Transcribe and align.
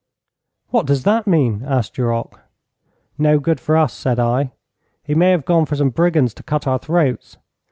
'What 0.71 0.87
does 0.87 1.03
that 1.03 1.27
mean?' 1.27 1.61
asked 1.63 1.93
Duroc. 1.93 2.39
'No 3.19 3.37
good 3.37 3.59
for 3.59 3.77
us,' 3.77 3.93
said 3.93 4.19
I. 4.19 4.51
'He 5.03 5.13
may 5.13 5.29
have 5.29 5.45
gone 5.45 5.67
for 5.67 5.75
some 5.75 5.91
brigands 5.91 6.33
to 6.33 6.41
cut 6.41 6.65
our 6.65 6.79
throats. 6.79 7.37